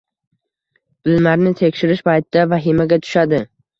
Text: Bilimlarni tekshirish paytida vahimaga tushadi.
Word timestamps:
Bilimlarni 1.03 1.53
tekshirish 1.61 2.01
paytida 2.09 2.47
vahimaga 2.55 2.99
tushadi. 3.07 3.45